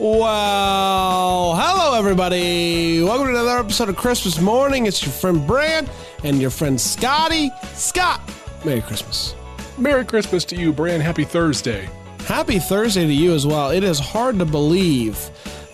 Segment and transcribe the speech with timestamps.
[0.00, 3.02] Well, hello everybody.
[3.02, 4.86] Welcome to another episode of Christmas Morning.
[4.86, 5.90] It's your friend Brand
[6.24, 7.50] and your friend Scotty.
[7.74, 8.22] Scott,
[8.64, 9.34] Merry Christmas.
[9.76, 11.02] Merry Christmas to you, Brand.
[11.02, 11.86] Happy Thursday.
[12.20, 13.68] Happy Thursday to you as well.
[13.68, 15.18] It is hard to believe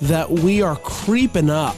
[0.00, 1.76] that we are creeping up,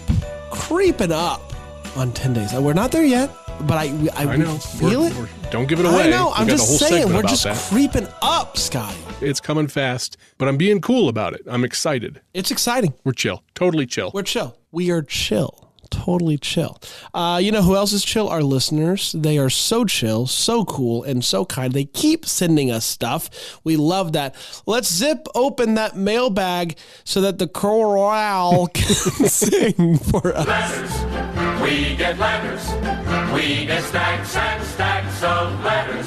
[0.51, 1.53] creeping up
[1.99, 2.55] on 10 days.
[2.55, 3.29] Uh, we're not there yet,
[3.67, 3.85] but I,
[4.17, 4.57] I, I know.
[4.59, 5.17] feel We're- it.
[5.17, 6.05] we're- don't give it away.
[6.05, 6.31] I know.
[6.35, 7.57] I'm just saying, we're just that.
[7.71, 8.99] creeping up, Scotty.
[9.23, 11.41] It's coming fast, but I'm being cool about it.
[11.47, 12.21] I'm excited.
[12.35, 12.93] It's exciting.
[13.05, 13.43] We're chill.
[13.55, 14.11] Totally chill.
[14.13, 14.59] We're chill.
[14.71, 15.65] We are chill.
[15.91, 16.79] Totally chill.
[17.15, 18.29] Uh, you know who else is chill?
[18.29, 19.13] Our listeners.
[19.19, 21.73] They are so chill, so cool, and so kind.
[21.73, 23.59] They keep sending us stuff.
[23.65, 24.35] We love that.
[24.67, 31.58] Let's zip open that mailbag so that the chorale can sing for us.
[31.69, 31.91] Letters.
[31.91, 33.33] We get letters.
[33.33, 36.07] We get stacks and stacks of letters.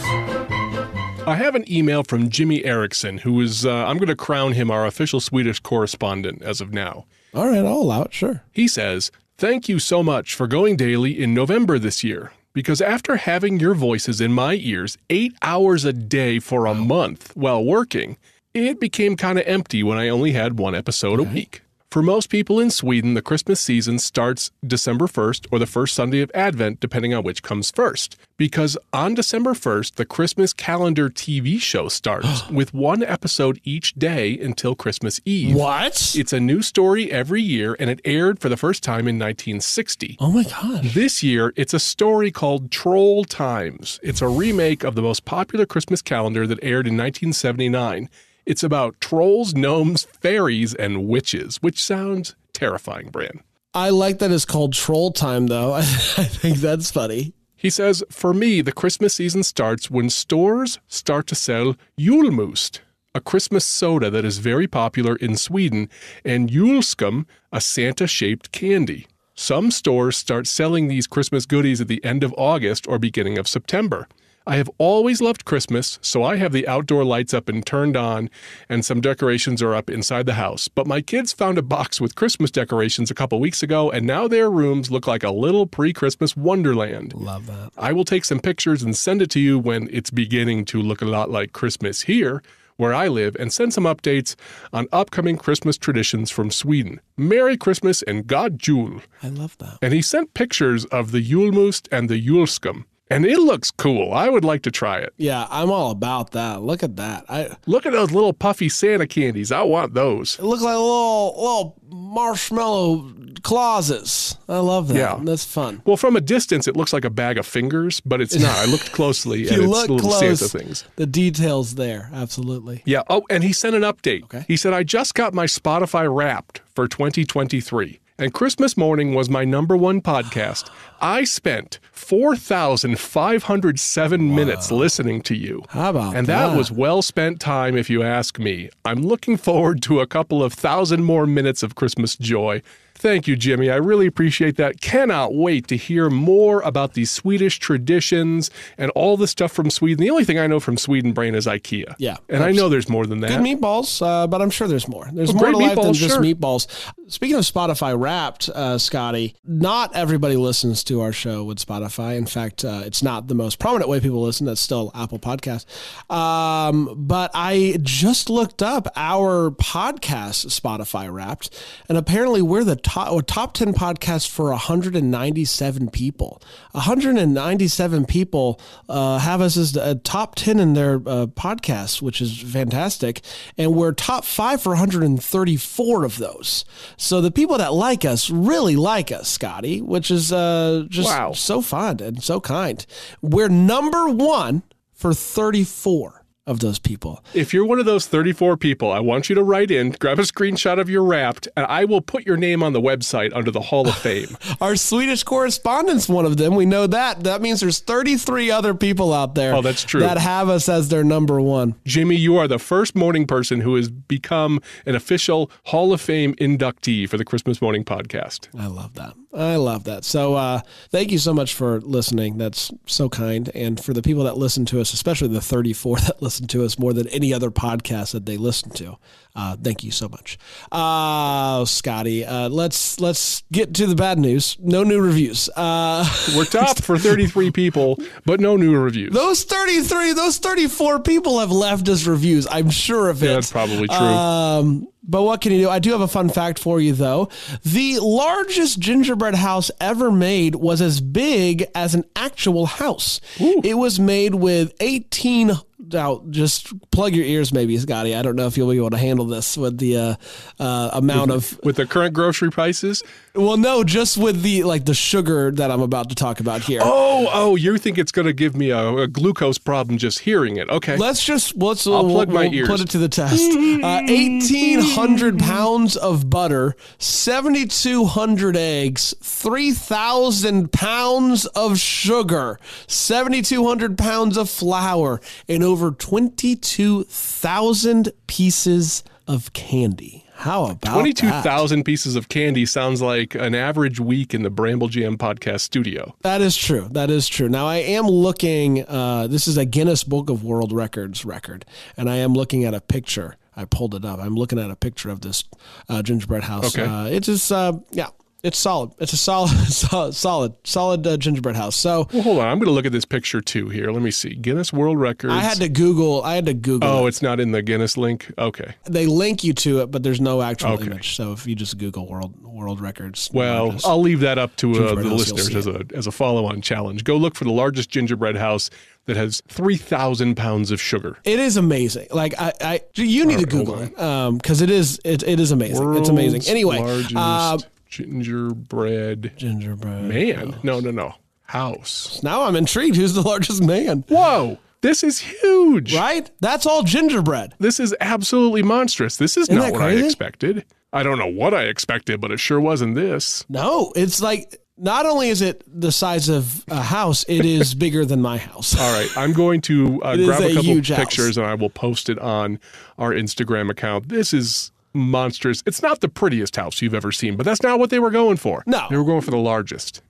[1.27, 4.71] I have an email from Jimmy Erickson, who is, uh, I'm going to crown him
[4.71, 7.05] our official Swedish correspondent as of now.
[7.33, 8.13] All right, I'll allow it.
[8.13, 8.43] Sure.
[8.51, 12.31] He says, Thank you so much for going daily in November this year.
[12.53, 17.35] Because after having your voices in my ears eight hours a day for a month
[17.35, 18.17] while working,
[18.53, 21.61] it became kind of empty when I only had one episode a week.
[21.91, 26.21] For most people in Sweden, the Christmas season starts December 1st or the first Sunday
[26.21, 28.15] of Advent, depending on which comes first.
[28.37, 34.39] Because on December 1st, the Christmas calendar TV show starts with one episode each day
[34.39, 35.53] until Christmas Eve.
[35.53, 36.13] What?
[36.15, 40.15] It's a new story every year, and it aired for the first time in 1960.
[40.21, 40.85] oh my God.
[40.85, 43.99] This year, it's a story called Troll Times.
[44.01, 48.07] It's a remake of the most popular Christmas calendar that aired in 1979.
[48.45, 53.41] It's about trolls, gnomes, fairies, and witches, which sounds terrifying, Bran.
[53.73, 55.73] I like that it's called Troll Time, though.
[55.75, 57.33] I think that's funny.
[57.55, 62.79] He says, For me, the Christmas season starts when stores start to sell Julmust,
[63.13, 65.87] a Christmas soda that is very popular in Sweden,
[66.25, 69.05] and Julskum, a Santa shaped candy.
[69.35, 73.47] Some stores start selling these Christmas goodies at the end of August or beginning of
[73.47, 74.07] September.
[74.47, 78.29] I have always loved Christmas, so I have the outdoor lights up and turned on,
[78.67, 80.67] and some decorations are up inside the house.
[80.67, 84.27] But my kids found a box with Christmas decorations a couple weeks ago, and now
[84.27, 87.13] their rooms look like a little pre Christmas wonderland.
[87.13, 87.71] Love that.
[87.77, 91.03] I will take some pictures and send it to you when it's beginning to look
[91.03, 92.41] a lot like Christmas here,
[92.77, 94.35] where I live, and send some updates
[94.73, 96.99] on upcoming Christmas traditions from Sweden.
[97.15, 99.01] Merry Christmas and God Jul.
[99.21, 99.77] I love that.
[99.83, 102.85] And he sent pictures of the Julmust and the Julskum.
[103.11, 104.13] And it looks cool.
[104.13, 105.13] I would like to try it.
[105.17, 106.61] Yeah, I'm all about that.
[106.61, 107.25] Look at that.
[107.29, 109.51] I Look at those little puffy Santa candies.
[109.51, 110.39] I want those.
[110.39, 113.13] it look like little little marshmallow
[113.43, 114.37] closets.
[114.47, 114.95] I love that.
[114.95, 115.19] Yeah.
[115.21, 115.81] That's fun.
[115.85, 118.55] Well, from a distance, it looks like a bag of fingers, but it's not.
[118.57, 120.85] I looked closely and you it's look little close, Santa things.
[120.95, 122.09] the details there.
[122.13, 122.81] Absolutely.
[122.85, 123.03] Yeah.
[123.09, 124.23] Oh, and he sent an update.
[124.23, 124.45] Okay.
[124.47, 127.99] He said, I just got my Spotify wrapped for 2023.
[128.21, 130.69] And Christmas morning was my number one podcast.
[131.01, 135.63] I spent 4,507 minutes listening to you.
[135.69, 136.55] How about And that that?
[136.57, 138.69] was well spent time, if you ask me.
[138.85, 142.61] I'm looking forward to a couple of thousand more minutes of Christmas joy.
[143.01, 143.71] Thank you, Jimmy.
[143.71, 144.79] I really appreciate that.
[144.79, 150.03] Cannot wait to hear more about these Swedish traditions and all the stuff from Sweden.
[150.03, 151.95] The only thing I know from Sweden, Brain, is IKEA.
[151.97, 153.29] Yeah, And I know there's more than that.
[153.29, 155.09] Good meatballs, uh, but I'm sure there's more.
[155.11, 156.23] There's Oh, more to life than just sure.
[156.23, 156.67] meatballs.
[157.07, 162.15] Speaking of Spotify Wrapped, uh, Scotty, not everybody listens to our show with Spotify.
[162.17, 164.45] In fact, uh, it's not the most prominent way people listen.
[164.45, 165.65] That's still Apple Podcast.
[166.11, 171.49] Um, but I just looked up our podcast Spotify Wrapped,
[171.89, 176.41] and apparently we're the top top ten podcast for 197 people.
[176.71, 178.59] 197 people
[178.89, 183.21] uh, have us as a top 10 in their uh, podcasts, which is fantastic.
[183.57, 186.65] And we're top five for 134 of those.
[186.97, 191.31] So the people that like us really like us, Scotty, which is uh, just Wow.
[191.33, 192.85] so fun and so kind.
[193.21, 194.63] We're number one
[194.93, 196.20] for 34
[196.51, 197.23] of those people.
[197.33, 200.23] If you're one of those 34 people, I want you to write in, grab a
[200.23, 203.61] screenshot of your wrapped, and I will put your name on the website under the
[203.61, 204.37] Hall of Fame.
[204.61, 206.55] Our Swedish correspondent's one of them.
[206.55, 207.23] We know that.
[207.23, 209.55] That means there's 33 other people out there.
[209.55, 210.01] Oh, that's true.
[210.01, 211.75] That have us as their number one.
[211.85, 216.35] Jimmy, you are the first morning person who has become an official Hall of Fame
[216.35, 218.47] inductee for the Christmas Morning Podcast.
[218.57, 219.13] I love that.
[219.33, 220.03] I love that.
[220.03, 222.37] So, uh, thank you so much for listening.
[222.37, 223.49] That's so kind.
[223.55, 226.77] And for the people that listen to us, especially the 34 that listen to us
[226.79, 228.97] more than any other podcast that they listen to,
[229.35, 230.37] uh, thank you so much.
[230.71, 234.57] Uh, Scotty, uh, let's let's get to the bad news.
[234.59, 235.49] No new reviews.
[235.55, 236.05] Uh,
[236.35, 239.13] We're top for 33 people, but no new reviews.
[239.13, 242.47] those 33, those 34 people have left us reviews.
[242.49, 243.27] I'm sure of it.
[243.27, 243.95] Yeah, that's probably true.
[243.97, 245.69] Um, but what can you do?
[245.69, 247.29] I do have a fun fact for you, though.
[247.63, 253.19] The largest gingerbread house ever made was as big as an actual house.
[253.39, 255.53] It was made with 18.
[255.91, 258.15] Now, just plug your ears, maybe, Scotty.
[258.15, 260.15] I don't know if you'll be able to handle this with the uh,
[260.59, 261.59] uh, amount of.
[261.63, 263.03] With the current grocery prices?
[263.33, 266.81] Well, no, just with the like the sugar that I'm about to talk about here.
[266.83, 270.57] Oh, oh, you think it's going to give me a, a glucose problem just hearing
[270.57, 270.69] it?
[270.69, 270.97] Okay.
[270.97, 272.67] Let's just let's I'll we'll- plug my we'll ears.
[272.67, 273.41] Put it to the test.
[273.51, 282.59] Uh, Eighteen hundred pounds of butter, seventy two hundred eggs, three thousand pounds of sugar,
[282.87, 290.25] seventy two hundred pounds of flour, and over two thousand pieces of candy.
[290.33, 295.15] How about 22,000 pieces of candy sounds like an average week in the Bramble Jam
[295.15, 296.15] podcast studio.
[296.21, 296.87] That is true.
[296.91, 297.47] That is true.
[297.47, 298.83] Now I am looking.
[298.87, 301.63] Uh, this is a Guinness Book of World Records record,
[301.95, 303.37] and I am looking at a picture.
[303.55, 304.19] I pulled it up.
[304.19, 305.43] I'm looking at a picture of this
[305.87, 306.75] uh, gingerbread house.
[306.75, 306.89] Okay.
[306.89, 308.07] Uh, it's just, uh, yeah,
[308.43, 308.91] it's solid.
[308.99, 311.75] It's a solid, solid, solid, solid uh, gingerbread house.
[311.75, 312.47] So Well, hold on.
[312.47, 313.91] I'm going to look at this picture too here.
[313.91, 314.33] Let me see.
[314.33, 315.33] Guinness World Records.
[315.33, 316.23] I had to Google.
[316.23, 316.89] I had to Google.
[316.89, 317.09] Oh, it.
[317.09, 318.31] it's not in the Guinness link?
[318.37, 318.73] Okay.
[318.85, 320.85] They link you to it, but there's no actual Okay.
[320.87, 321.15] image.
[321.15, 324.95] So if you just Google world world records, Well, I'll leave that up to uh,
[324.95, 327.03] the house, listeners as a as a follow on challenge.
[327.03, 328.69] Go look for the largest gingerbread house
[329.05, 331.17] that has three thousand pounds of sugar.
[331.23, 332.07] It is amazing.
[332.11, 333.89] Like I, I you need to Google it
[334.37, 335.95] because it is it, it is amazing.
[335.95, 336.43] it's amazing.
[336.47, 336.77] Anyway,
[337.15, 337.57] uh,
[337.91, 340.03] gingerbread gingerbread.
[340.03, 340.55] man.
[340.63, 341.13] No, no, no.
[341.43, 342.23] House.
[342.23, 342.95] Now I'm intrigued.
[342.95, 344.05] Who's the largest man?
[344.07, 345.93] Whoa, this is huge.
[345.95, 346.31] Right?
[346.39, 347.53] That's all gingerbread.
[347.59, 349.17] This is absolutely monstrous.
[349.17, 350.65] This is Isn't not what I expected.
[350.93, 353.45] I don't know what I expected, but it sure wasn't this.
[353.49, 358.05] No, it's like not only is it the size of a house, it is bigger
[358.05, 358.79] than my house.
[358.79, 360.99] All right, I'm going to uh, grab a a couple huge house.
[360.99, 362.59] pictures and I will post it on
[362.97, 364.07] our Instagram account.
[364.09, 365.61] This is monstrous.
[365.65, 368.37] It's not the prettiest house you've ever seen, but that's not what they were going
[368.37, 368.63] for.
[368.65, 368.87] No.
[368.89, 370.01] they were going for the largest.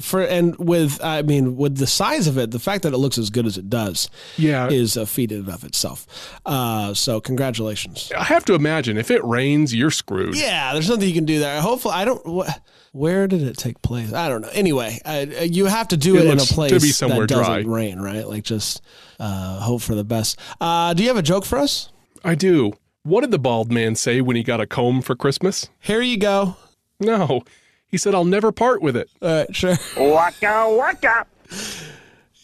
[0.00, 3.16] For and with I mean with the size of it, the fact that it looks
[3.16, 4.68] as good as it does, Yeah.
[4.68, 6.06] is a feat in and of itself.
[6.44, 8.12] Uh, so congratulations.
[8.14, 10.36] I have to imagine if it rains, you're screwed.
[10.36, 11.58] Yeah, there's nothing you can do there.
[11.62, 12.20] Hopefully, I don't.
[12.26, 12.50] Wh-
[12.92, 14.12] where did it take place?
[14.12, 14.50] I don't know.
[14.52, 17.20] Anyway, I, you have to do It it, in a looks to place be somewhere
[17.20, 17.74] that doesn't dry.
[17.74, 18.28] rain, right?
[18.28, 18.82] Like just
[19.18, 20.38] uh, hope for the best.
[20.60, 21.88] Uh, do you have a joke for us?
[22.22, 22.74] I do.
[23.04, 25.68] What did the bald man say when he got a comb for Christmas?
[25.80, 26.56] Here you go.
[27.00, 27.42] No,
[27.88, 29.76] he said, "I'll never part with it." All right, sure.
[29.96, 31.26] Waka waka.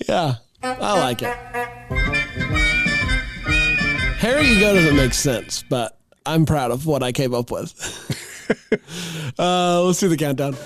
[0.09, 1.37] Yeah, I like it.
[4.19, 5.97] Here you go doesn't make sense, but
[6.27, 7.73] I'm proud of what I came up with.
[9.39, 10.55] uh, let's do the countdown.
[10.55, 10.59] Joy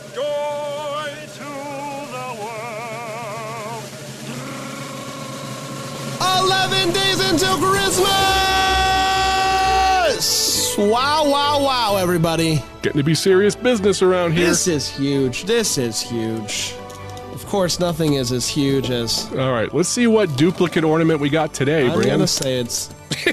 [1.35, 1.45] to
[2.09, 3.85] the world.
[6.45, 7.92] 11 days until Christmas!
[10.91, 12.63] Wow, wow, wow, everybody.
[12.83, 14.47] Getting to be serious business around here.
[14.49, 15.45] This is huge.
[15.45, 16.75] This is huge.
[17.33, 19.29] Of course, nothing is as huge as.
[19.33, 22.91] All right, let's see what duplicate ornament we got today, I'm gonna say it's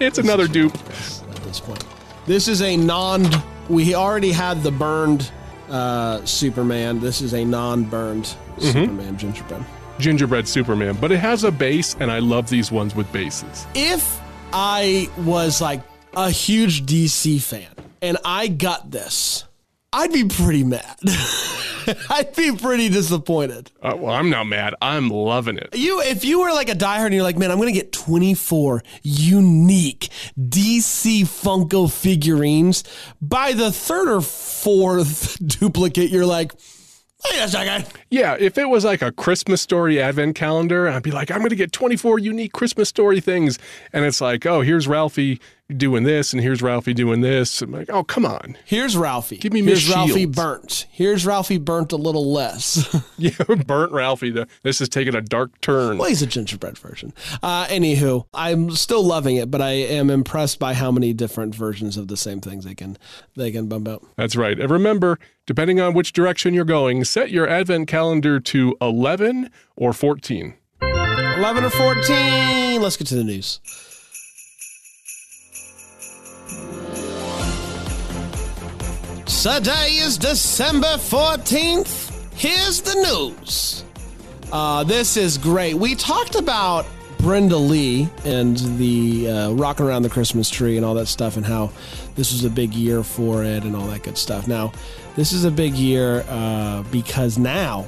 [0.00, 0.74] It's another dupe.
[0.74, 1.84] at this point.
[2.26, 3.26] This is a non.
[3.68, 5.30] We already had the burned
[5.68, 7.00] uh, Superman.
[7.00, 8.70] This is a non burned Mm-hmm.
[8.70, 9.64] Superman gingerbread.
[9.98, 13.66] gingerbread Superman, but it has a base, and I love these ones with bases.
[13.74, 14.20] If
[14.52, 15.82] I was like
[16.14, 17.74] a huge DC fan
[18.04, 19.44] and I got this,
[19.92, 20.96] I'd be pretty mad.
[22.10, 23.70] I'd be pretty disappointed.
[23.82, 24.74] Uh, well, I'm not mad.
[24.82, 25.70] I'm loving it.
[25.74, 28.82] You, if you were like a diehard and you're like, man, I'm gonna get 24
[29.02, 30.08] unique
[30.38, 32.84] DC Funko figurines.
[33.22, 36.52] By the third or fourth duplicate, you're like,
[37.30, 37.86] wait a second.
[38.10, 41.50] Yeah, if it was like a Christmas story advent calendar, I'd be like, I'm going
[41.50, 43.58] to get 24 unique Christmas story things.
[43.92, 45.40] And it's like, oh, here's Ralphie
[45.78, 47.62] doing this, and here's Ralphie doing this.
[47.62, 48.56] I'm like, oh, come on.
[48.64, 49.36] Here's Ralphie.
[49.38, 50.36] Give me Here's Miss Ralphie Shields.
[50.36, 50.86] burnt.
[50.90, 52.94] Here's Ralphie burnt a little less.
[53.18, 53.30] Yeah,
[53.66, 54.30] burnt Ralphie.
[54.30, 55.98] The- This is taking a dark turn.
[55.98, 57.12] well, he's a gingerbread version.
[57.42, 61.96] Uh, anywho, I'm still loving it, but I am impressed by how many different versions
[61.96, 62.98] of the same things they can
[63.36, 64.04] they can bump out.
[64.16, 64.58] That's right.
[64.58, 69.92] And remember, depending on which direction you're going, set your advent calendar to 11 or
[69.92, 70.54] 14.
[70.82, 72.82] 11 or 14.
[72.82, 73.60] Let's get to the news.
[79.26, 82.12] Today is December 14th.
[82.34, 83.82] Here's the news.
[84.52, 85.74] Uh, this is great.
[85.74, 86.84] We talked about
[87.18, 91.46] Brenda Lee and the uh, rocking around the Christmas tree and all that stuff, and
[91.46, 91.70] how
[92.16, 94.46] this was a big year for it and all that good stuff.
[94.46, 94.72] Now,
[95.16, 97.86] this is a big year uh, because now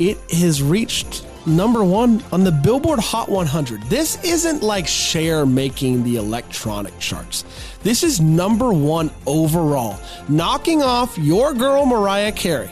[0.00, 3.82] it has reached number one on the Billboard Hot 100.
[3.84, 7.44] This isn't like Cher making the electronic charts.
[7.82, 12.70] This is number one overall, knocking off your girl Mariah Carey.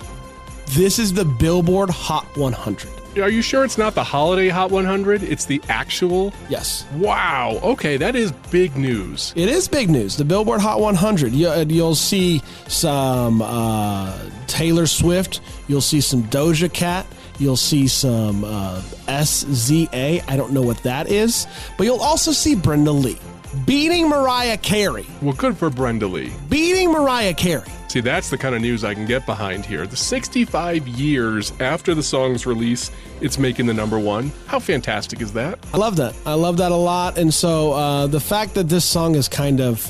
[0.71, 3.00] This is the Billboard Hot 100.
[3.17, 5.23] Are you sure it's not the holiday Hot 100?
[5.25, 6.33] It's the actual?
[6.49, 6.87] Yes.
[6.95, 7.59] Wow.
[7.63, 9.33] Okay, that is big news.
[9.35, 10.17] It is big news.
[10.17, 11.33] The Billboard Hot 100.
[11.33, 15.41] You, uh, you'll see some uh, Taylor Swift.
[15.67, 17.05] You'll see some Doja Cat.
[17.41, 20.23] You'll see some uh, SZA.
[20.29, 21.47] I don't know what that is.
[21.77, 23.19] But you'll also see Brenda Lee
[23.67, 25.07] beating Mariah Carey.
[25.21, 26.33] Well, good for Brenda Lee.
[26.49, 27.67] Beating Mariah Carey.
[27.91, 29.85] See, that's the kind of news I can get behind here.
[29.85, 32.89] The 65 years after the song's release,
[33.21, 34.31] it's making the number one.
[34.47, 35.59] How fantastic is that?
[35.75, 36.15] I love that.
[36.25, 37.19] I love that a lot.
[37.19, 39.85] And so uh, the fact that this song is kind of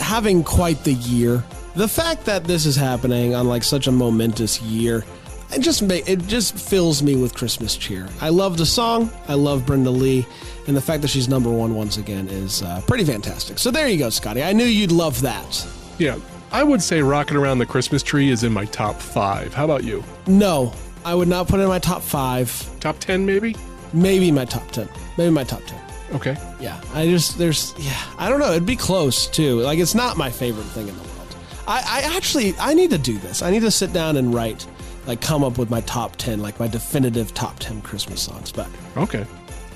[0.00, 1.44] having quite the year,
[1.76, 5.04] the fact that this is happening on like such a momentous year,
[5.52, 8.08] it just ma- it just fills me with Christmas cheer.
[8.20, 9.12] I love the song.
[9.28, 10.26] I love Brenda Lee,
[10.66, 13.60] and the fact that she's number one once again is uh, pretty fantastic.
[13.60, 14.42] So there you go, Scotty.
[14.42, 15.64] I knew you'd love that.
[15.98, 16.18] Yeah,
[16.52, 19.54] I would say Rocking Around the Christmas Tree is in my top five.
[19.54, 20.04] How about you?
[20.26, 20.72] No,
[21.04, 22.68] I would not put it in my top five.
[22.78, 23.56] Top 10, maybe?
[23.94, 24.88] Maybe my top ten.
[25.18, 25.78] Maybe my top ten.
[26.14, 26.36] Okay.
[26.60, 28.50] Yeah, I just there's yeah, I don't know.
[28.50, 29.60] It'd be close too.
[29.60, 31.36] Like it's not my favorite thing in the world.
[31.66, 33.42] I, I actually I need to do this.
[33.42, 34.66] I need to sit down and write,
[35.06, 38.50] like, come up with my top ten, like my definitive top ten Christmas songs.
[38.52, 39.24] But Okay.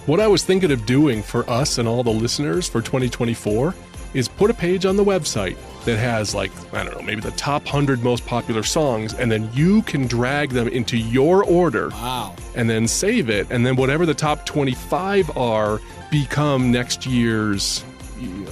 [0.07, 3.75] What I was thinking of doing for us and all the listeners for 2024
[4.17, 7.31] is put a page on the website that has, like, I don't know, maybe the
[7.33, 12.35] top 100 most popular songs, and then you can drag them into your order wow,
[12.55, 13.47] and then save it.
[13.51, 15.81] And then whatever the top 25 are
[16.11, 17.85] become next year's.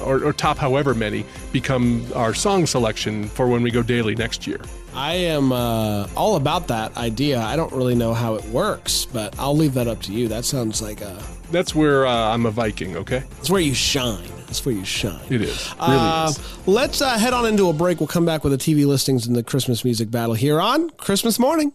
[0.02, 4.46] Or, or top however many become our song selection for when we go daily next
[4.46, 4.60] year.
[4.94, 7.40] I am uh, all about that idea.
[7.40, 10.28] I don't really know how it works, but I'll leave that up to you.
[10.28, 11.18] That sounds like a
[11.50, 13.22] That's where uh, I'm a Viking, okay?
[13.36, 14.28] That's where you shine.
[14.54, 15.18] It's where you shine.
[15.30, 15.74] It is.
[15.80, 16.38] Really Uh, is.
[16.68, 17.98] let's uh, head on into a break.
[17.98, 21.40] We'll come back with the TV listings and the Christmas music battle here on Christmas
[21.40, 21.72] morning.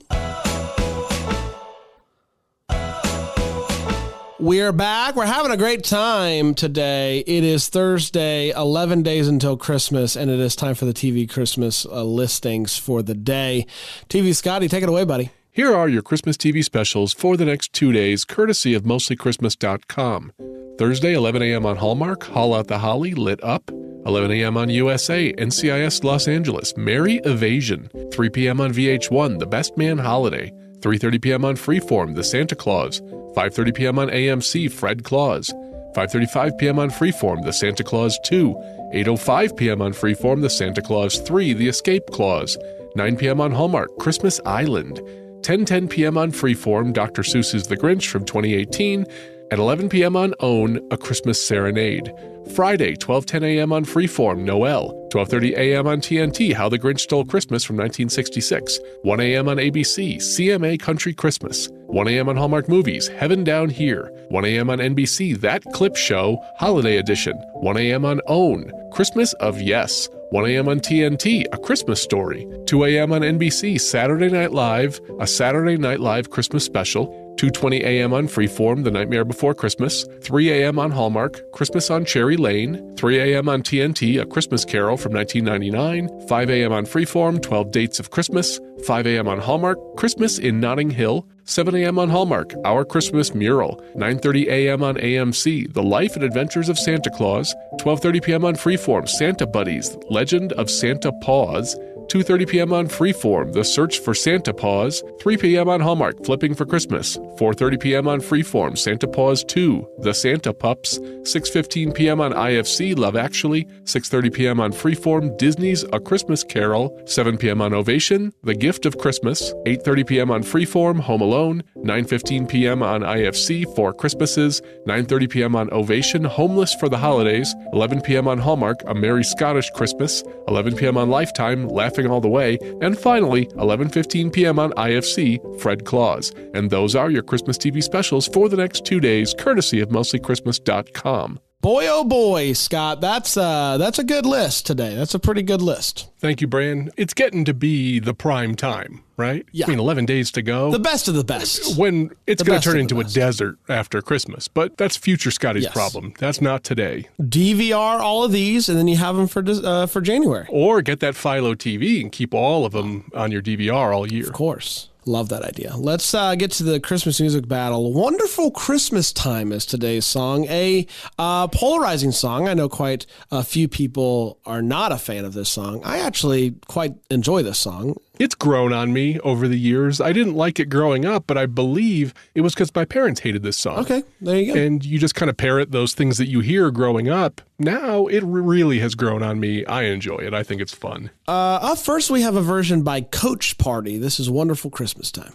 [4.39, 5.17] We're back.
[5.17, 7.19] We're having a great time today.
[7.27, 11.86] It is Thursday, 11 days until Christmas, and it is time for the TV Christmas
[11.86, 13.65] uh, listings for the day.
[14.07, 15.31] TV Scotty, take it away, buddy.
[15.51, 20.31] Here are your Christmas TV specials for the next two days, courtesy of mostlychristmas.com.
[20.79, 21.65] Thursday, 11 a.m.
[21.65, 23.69] on Hallmark, Haul Out the Holly, Lit Up.
[24.05, 24.55] 11 a.m.
[24.55, 27.89] on USA, NCIS Los Angeles, Merry Evasion.
[28.13, 28.62] 3 p.m.
[28.62, 30.53] on VH1, The Best Man Holiday.
[30.79, 31.43] 3.30 p.m.
[31.43, 33.01] on Freeform, The Santa Clause.
[33.01, 34.00] 5.30 p.m.
[34.00, 35.51] on AMC, Fred Claus.
[35.98, 36.79] 5.35 p.m.
[36.79, 38.53] on Freeform, The Santa Clause 2.
[38.93, 39.81] 8.05 p.m.
[39.81, 42.57] on Freeform, The Santa Clause 3, The Escape Clause.
[42.95, 43.41] 9 p.m.
[43.41, 45.01] on Hallmark, Christmas Island.
[45.41, 46.17] 10:10 p.m.
[46.17, 47.24] on Freeform, Dr.
[47.24, 49.05] Seuss's The Grinch from 2018.
[49.51, 50.15] At 11 p.m.
[50.15, 52.13] on OWN, A Christmas Serenade.
[52.56, 53.74] Friday, 12:10 a.m.
[53.74, 54.94] on Freeform, Noel.
[55.12, 55.88] 12:30 a.m.
[55.88, 58.79] on TNT, How the Grinch Stole Christmas from 1966.
[59.01, 59.50] 1 a.m.
[59.50, 61.68] on ABC, CMA Country Christmas.
[61.88, 62.29] 1 a.m.
[62.29, 64.12] on Hallmark Movies, Heaven Down Here.
[64.29, 64.70] 1 a.m.
[64.70, 67.34] on NBC, That Clip Show, Holiday Edition.
[67.56, 68.06] 1 a.m.
[68.06, 70.08] on OWN, Christmas of Yes.
[70.29, 70.70] 1 a.m.
[70.70, 72.48] on TNT, A Christmas Story.
[72.68, 73.12] 2 a.m.
[73.13, 77.28] on NBC, Saturday Night Live, a Saturday Night Live Christmas special.
[77.39, 78.12] 2:20 a.m.
[78.12, 80.05] on Freeform, The Nightmare Before Christmas.
[80.24, 80.77] 3 a.m.
[80.77, 82.93] on Hallmark, Christmas on Cherry Lane.
[82.98, 83.48] 3 a.m.
[83.48, 86.27] on TNT, A Christmas Carol from 1999.
[86.27, 86.74] 5 a.m.
[86.74, 88.60] on Freeform, 12 Dates of Christmas.
[88.86, 89.29] 5 a.m.
[89.29, 91.25] on Hallmark, Christmas in Notting Hill.
[91.46, 91.98] 7 a.m.
[91.98, 93.81] on Hallmark, Our Christmas Mural.
[93.96, 94.84] 9:30 a.m.
[94.84, 97.55] on AMC, The Life and Adventures of Santa Claus.
[97.79, 98.43] 12:30 p.m.
[98.43, 101.75] on Freeform, Santa Buddies, Legend of Santa Paws.
[102.10, 102.74] 2:30 p.m.
[102.74, 105.70] on Freeform, The Search for Santa Paws, 3 p.m.
[105.70, 108.08] on Hallmark, Flipping for Christmas, 4:30 p.m.
[108.08, 112.20] on Freeform, Santa Paws 2, The Santa Pups, 6:15 p.m.
[112.20, 114.60] on IFC, Love Actually, 6:30 p.m.
[114.60, 117.62] on Freeform, Disney's A Christmas Carol, 7 p.m.
[117.62, 120.32] on Ovation, The Gift of Christmas, 8:30 p.m.
[120.32, 122.82] on Freeform, Home Alone, 9:15 p.m.
[122.82, 125.56] on IFC, Four Christmases, 9:30 p.m.
[125.56, 128.28] on Ovation, Homeless for the Holidays, 11 p.m.
[128.28, 130.98] on Hallmark, A Merry Scottish Christmas, 11 p.m.
[130.98, 134.60] on Lifetime, Laughing All the Way, and finally 11:15 p.m.
[134.60, 136.32] on IFC, Fred Claus.
[136.53, 141.39] And those are your Christmas TV specials for the next 2 days courtesy of mostlychristmas.com.
[141.62, 144.96] Boy, oh boy, Scott, that's uh, that's a good list today.
[144.96, 146.10] That's a pretty good list.
[146.20, 146.89] Thank you, Bran.
[146.96, 149.46] It's getting to be the prime time, right?
[149.51, 149.66] Yeah.
[149.66, 150.72] I mean, 11 days to go.
[150.72, 151.78] The best of the best.
[151.78, 155.63] when it's going to turn into the a desert after Christmas, but that's future Scotty's
[155.63, 155.74] Yes.
[155.74, 156.13] problem.
[156.18, 157.10] That's not today.
[157.22, 160.46] DVR all of these, and then you have them for uh, for January.
[160.50, 164.25] Or get that Philo TV and keep all of them on your DVR all year.
[164.28, 164.88] Of course.
[165.06, 165.75] Love that idea.
[165.75, 167.94] Let's uh, get to the Christmas music battle.
[167.94, 170.86] Wonderful Christmas Time is today's song, a
[171.18, 172.48] uh, polarizing song.
[172.48, 175.82] I know quite a few people are not a fan of this song.
[175.86, 177.96] I actually quite enjoy this song.
[178.19, 180.01] It's grown on me over the years.
[180.01, 183.43] I didn't like it growing up, but I believe it was because my parents hated
[183.43, 183.79] this song.
[183.79, 184.59] Okay, there you go.
[184.59, 187.41] And you just kind of parrot those things that you hear growing up.
[187.57, 189.65] Now it re- really has grown on me.
[189.65, 190.33] I enjoy it.
[190.33, 191.11] I think it's fun.
[191.29, 193.97] Uh, up first, we have a version by Coach Party.
[193.97, 195.33] This is Wonderful Christmas Time.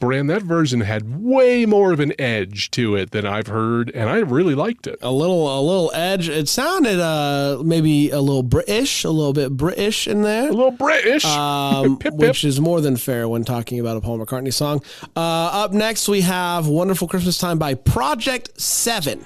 [0.00, 4.08] Bran, that version had way more of an edge to it than I've heard, and
[4.08, 4.98] I really liked it.
[5.02, 6.28] A little, a little edge.
[6.28, 10.48] It sounded uh, maybe a little British, a little bit British in there.
[10.48, 11.24] A little British.
[11.24, 12.20] um, Pip, pip.
[12.28, 14.82] which is more than fair when talking about a Paul McCartney song.
[15.16, 15.20] Uh,
[15.52, 19.20] up next, we have "Wonderful Christmas Time" by Project Seven.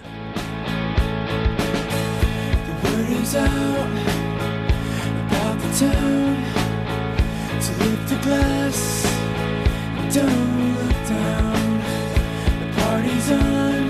[2.85, 3.91] word is out
[5.27, 6.33] about the town.
[7.61, 9.05] So lift the glass,
[10.13, 11.81] don't look down.
[12.61, 13.82] The party's on,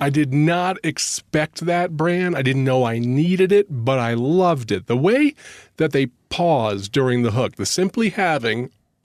[0.00, 2.36] I did not expect that, brand.
[2.36, 4.86] I didn't know I needed it, but I loved it.
[4.86, 5.34] The way
[5.76, 8.70] that they paused during the hook, the simply having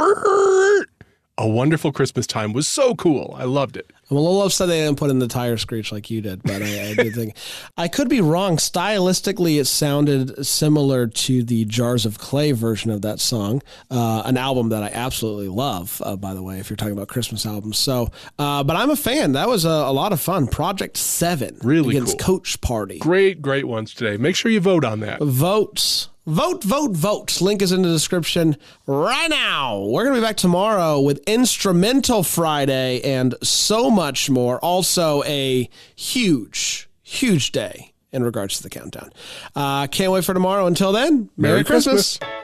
[1.38, 3.36] a wonderful Christmas time was so cool.
[3.38, 3.92] I loved it.
[4.10, 6.44] Well, I'm a little upset they didn't put in the tire screech like you did,
[6.44, 7.36] but I, I did think
[7.78, 8.58] I could be wrong.
[8.58, 14.38] Stylistically, it sounded similar to the Jars of Clay version of that song, uh, an
[14.38, 16.00] album that I absolutely love.
[16.06, 18.96] Uh, by the way, if you're talking about Christmas albums, so uh, but I'm a
[18.96, 19.32] fan.
[19.32, 20.46] That was a, a lot of fun.
[20.48, 22.38] Project Seven, Really against cool.
[22.38, 23.00] Coach Party.
[23.00, 24.18] Great, great ones today.
[24.18, 25.20] Make sure you vote on that.
[25.22, 26.10] votes.
[26.26, 27.42] Vote, vote, vote.
[27.42, 28.56] Link is in the description
[28.88, 29.80] right now.
[29.80, 34.58] We're going to be back tomorrow with Instrumental Friday and so much more.
[34.60, 39.12] Also, a huge, huge day in regards to the countdown.
[39.54, 40.66] Uh, can't wait for tomorrow.
[40.66, 42.18] Until then, Merry, Merry Christmas.
[42.20, 42.43] Christmas.